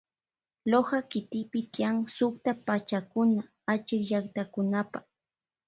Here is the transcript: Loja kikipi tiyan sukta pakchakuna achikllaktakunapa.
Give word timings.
Loja 0.71 0.99
kikipi 1.09 1.59
tiyan 1.73 1.97
sukta 2.15 2.51
pakchakuna 2.65 3.41
achikllaktakunapa. 3.71 4.99